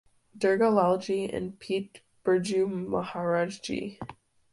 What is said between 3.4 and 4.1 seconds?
Ji.